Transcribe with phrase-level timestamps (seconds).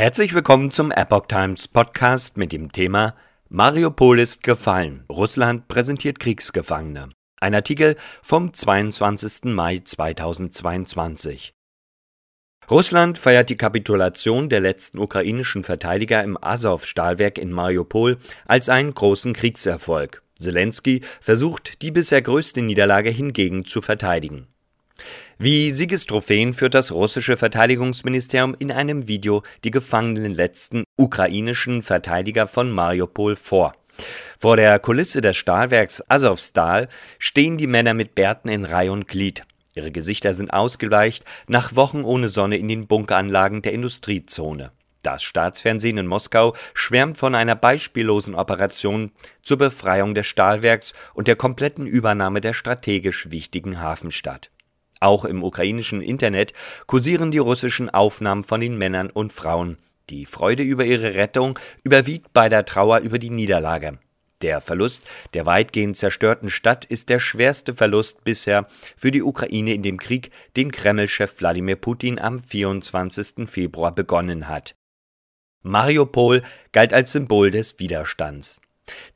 [0.00, 3.14] Herzlich willkommen zum Epoch Times Podcast mit dem Thema
[3.50, 5.04] Mariupol ist gefallen.
[5.10, 7.10] Russland präsentiert Kriegsgefangene.
[7.38, 9.52] Ein Artikel vom 22.
[9.52, 11.52] Mai 2022.
[12.70, 19.34] Russland feiert die Kapitulation der letzten ukrainischen Verteidiger im Azov-Stahlwerk in Mariupol als einen großen
[19.34, 20.22] Kriegserfolg.
[20.38, 24.46] Zelensky versucht, die bisher größte Niederlage hingegen zu verteidigen.
[25.42, 32.70] Wie Siegestrophäen führt das russische Verteidigungsministerium in einem Video die gefangenen letzten ukrainischen Verteidiger von
[32.70, 33.74] Mariupol vor.
[34.38, 39.44] Vor der Kulisse des Stahlwerks Azovstal stehen die Männer mit Bärten in Reihe und Glied.
[39.74, 44.72] Ihre Gesichter sind ausgeweicht nach Wochen ohne Sonne in den Bunkeranlagen der Industriezone.
[45.00, 49.10] Das Staatsfernsehen in Moskau schwärmt von einer beispiellosen Operation
[49.42, 54.50] zur Befreiung des Stahlwerks und der kompletten Übernahme der strategisch wichtigen Hafenstadt.
[55.00, 56.52] Auch im ukrainischen Internet
[56.86, 59.78] kursieren die russischen Aufnahmen von den Männern und Frauen.
[60.10, 63.98] Die Freude über ihre Rettung überwiegt bei der Trauer über die Niederlage.
[64.42, 68.66] Der Verlust der weitgehend zerstörten Stadt ist der schwerste Verlust bisher
[68.96, 73.48] für die Ukraine in dem Krieg, den Kreml-Chef Wladimir Putin am 24.
[73.48, 74.74] Februar begonnen hat.
[75.62, 78.62] Mariupol galt als Symbol des Widerstands.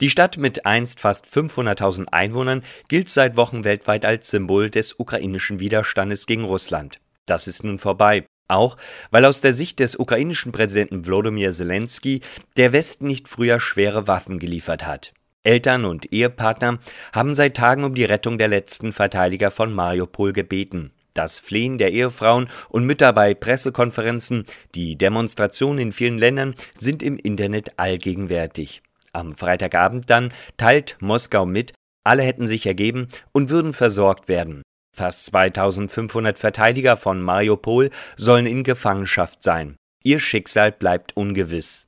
[0.00, 5.60] Die Stadt mit einst fast 500.000 Einwohnern gilt seit Wochen weltweit als Symbol des ukrainischen
[5.60, 7.00] Widerstandes gegen Russland.
[7.26, 8.24] Das ist nun vorbei.
[8.46, 8.76] Auch
[9.10, 12.20] weil aus der Sicht des ukrainischen Präsidenten Wlodomir Zelensky
[12.56, 15.14] der Westen nicht früher schwere Waffen geliefert hat.
[15.44, 16.78] Eltern und Ehepartner
[17.12, 20.92] haben seit Tagen um die Rettung der letzten Verteidiger von Mariupol gebeten.
[21.12, 27.16] Das Flehen der Ehefrauen und Mütter bei Pressekonferenzen, die Demonstrationen in vielen Ländern sind im
[27.16, 28.82] Internet allgegenwärtig.
[29.14, 31.72] Am Freitagabend dann teilt Moskau mit,
[32.04, 34.62] alle hätten sich ergeben und würden versorgt werden.
[34.94, 39.76] Fast 2500 Verteidiger von Mariupol sollen in Gefangenschaft sein.
[40.02, 41.86] Ihr Schicksal bleibt ungewiss.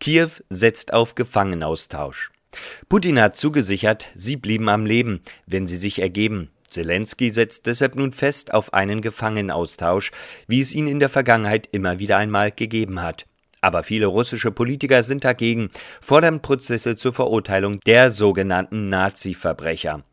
[0.00, 2.30] Kiew setzt auf Gefangenaustausch.
[2.88, 6.50] Putin hat zugesichert, sie blieben am Leben, wenn sie sich ergeben.
[6.68, 10.10] Zelensky setzt deshalb nun fest auf einen Gefangenaustausch,
[10.48, 13.26] wie es ihn in der Vergangenheit immer wieder einmal gegeben hat.
[13.64, 15.70] Aber viele russische Politiker sind dagegen,
[16.02, 20.04] fordern Prozesse zur Verurteilung der sogenannten Nazi-Verbrecher.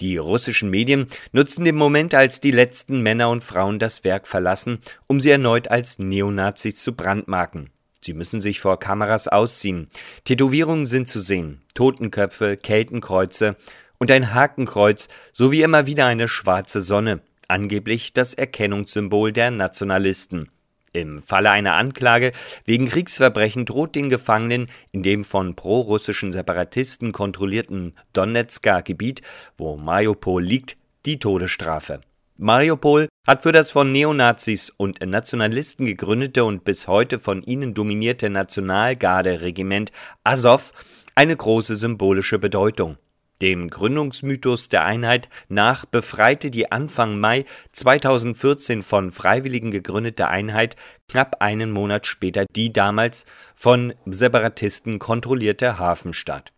[0.00, 4.78] Die russischen Medien nutzen den Moment, als die letzten Männer und Frauen das Werk verlassen,
[5.08, 7.70] um sie erneut als Neonazis zu brandmarken.
[8.00, 9.88] Sie müssen sich vor Kameras ausziehen.
[10.24, 13.56] Tätowierungen sind zu sehen, Totenköpfe, Keltenkreuze
[13.98, 20.50] und ein Hakenkreuz sowie immer wieder eine schwarze Sonne, angeblich das Erkennungssymbol der Nationalisten.
[20.94, 22.32] Im Falle einer Anklage
[22.66, 29.22] wegen Kriegsverbrechen droht den Gefangenen in dem von prorussischen Separatisten kontrollierten Donetsker Gebiet,
[29.56, 30.76] wo Mariupol liegt,
[31.06, 32.02] die Todesstrafe.
[32.36, 38.28] Mariupol hat für das von Neonazis und Nationalisten gegründete und bis heute von ihnen dominierte
[38.28, 39.92] Nationalgarde-Regiment
[40.24, 40.72] Azov
[41.14, 42.98] eine große symbolische Bedeutung.
[43.42, 50.76] Dem Gründungsmythos der Einheit nach befreite die Anfang Mai 2014 von Freiwilligen gegründete Einheit
[51.08, 53.26] knapp einen Monat später die damals
[53.56, 56.52] von Separatisten kontrollierte Hafenstadt.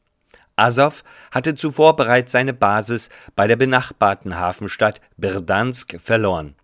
[0.57, 6.55] Azov hatte zuvor bereits seine Basis bei der benachbarten Hafenstadt Berdansk verloren.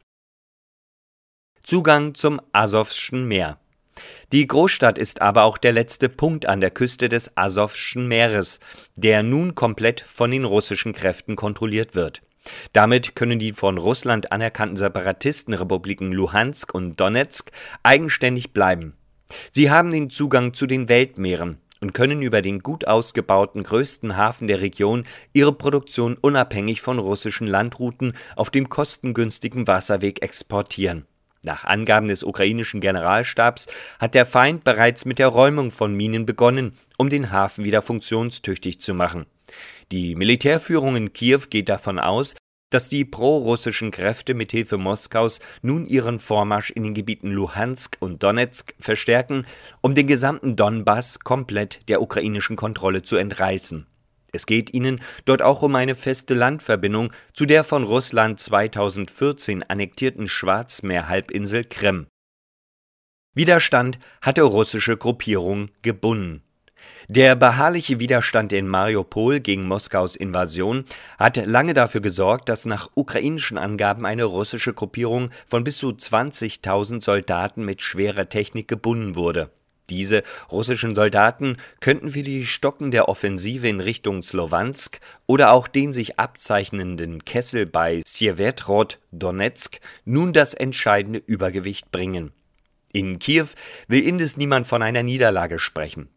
[1.63, 3.59] Zugang zum Asowschen Meer
[4.33, 8.61] die Großstadt ist aber auch der letzte Punkt an der Küste des Asowschen Meeres,
[8.97, 12.23] der nun komplett von den russischen Kräften kontrolliert wird.
[12.73, 17.51] Damit können die von Russland anerkannten Separatistenrepubliken Luhansk und Donetsk
[17.83, 18.95] eigenständig bleiben.
[19.53, 24.49] Sie haben den Zugang zu den Weltmeeren und können über den gut ausgebauten größten Hafen
[24.49, 31.07] der Region ihre Produktion unabhängig von russischen Landrouten auf dem kostengünstigen Wasserweg exportieren.
[31.43, 33.67] Nach Angaben des ukrainischen Generalstabs
[33.99, 38.81] hat der Feind bereits mit der Räumung von Minen begonnen, um den Hafen wieder funktionstüchtig
[38.81, 39.25] zu machen.
[39.91, 42.35] Die Militärführung in Kiew geht davon aus,
[42.71, 48.75] dass die prorussischen Kräfte mithilfe Moskaus nun ihren Vormarsch in den Gebieten Luhansk und Donetsk
[48.79, 49.47] verstärken,
[49.81, 53.87] um den gesamten Donbass komplett der ukrainischen Kontrolle zu entreißen.
[54.33, 60.29] Es geht ihnen dort auch um eine feste Landverbindung zu der von Russland 2014 annektierten
[60.29, 62.07] Schwarzmeerhalbinsel Krim.
[63.35, 66.43] Widerstand hatte russische Gruppierungen gebunden.
[67.09, 70.85] Der beharrliche Widerstand in Mariupol gegen Moskaus Invasion
[71.19, 77.03] hat lange dafür gesorgt, dass nach ukrainischen Angaben eine russische Gruppierung von bis zu 20.000
[77.03, 79.51] Soldaten mit schwerer Technik gebunden wurde
[79.91, 86.19] diese russischen Soldaten könnten für die stockende Offensive in Richtung Slowansk oder auch den sich
[86.19, 92.33] abzeichnenden Kessel bei Sjewetrod Donetsk nun das entscheidende Übergewicht bringen.
[92.93, 93.49] In Kiew
[93.89, 96.09] will indes niemand von einer Niederlage sprechen.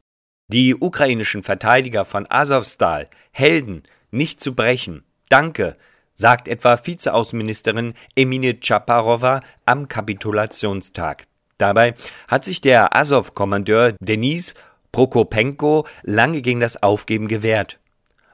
[0.48, 5.04] Die ukrainischen Verteidiger von Azovstal, Helden, nicht zu brechen.
[5.30, 5.78] Danke,
[6.16, 11.26] sagt etwa Vizeaußenministerin Emine Chaparova am Kapitulationstag.
[11.64, 11.96] Dabei
[12.28, 14.54] hat sich der Azov-Kommandeur Denis
[14.92, 17.80] Prokopenko lange gegen das Aufgeben gewehrt.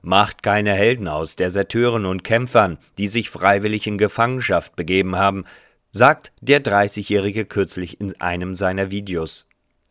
[0.02, 5.46] Macht keine Helden aus Deserteuren und Kämpfern, die sich freiwillig in Gefangenschaft begeben haben,
[5.92, 9.46] sagt der 30-Jährige kürzlich in einem seiner Videos.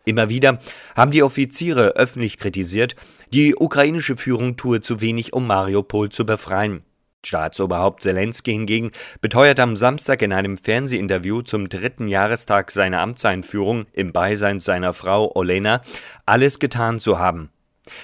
[0.05, 0.59] Immer wieder
[0.97, 2.97] haben die Offiziere öffentlich kritisiert,
[3.33, 6.83] die ukrainische Führung tue zu wenig, um Mariupol zu befreien.
[7.27, 14.13] Staatsoberhaupt Zelensky hingegen beteuert am Samstag in einem Fernsehinterview zum dritten Jahrestag seiner Amtseinführung im
[14.13, 15.83] Beisein seiner Frau Olena
[16.27, 17.51] alles getan zu haben.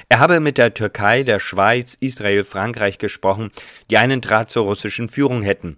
[0.08, 3.50] Er habe mit der Türkei, der Schweiz, Israel, Frankreich gesprochen,
[3.90, 5.76] die einen Draht zur russischen Führung hätten.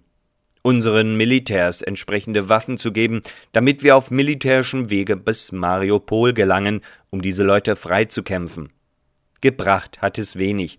[0.63, 3.21] Unseren Militärs entsprechende Waffen zu geben,
[3.53, 8.69] damit wir auf militärischem Wege bis Mariupol gelangen, um diese Leute freizukämpfen.
[9.41, 10.77] Gebracht hat es wenig.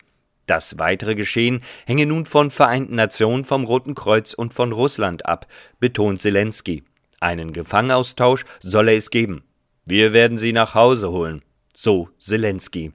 [0.49, 5.47] Das weitere Geschehen hänge nun von Vereinten Nationen, vom Roten Kreuz und von Russland ab,
[5.79, 6.85] betont Zelensky.
[7.21, 9.45] Einen Gefangenaustausch solle es geben.
[9.85, 11.43] Wir werden sie nach Hause holen.
[11.77, 12.93] So Zelensky.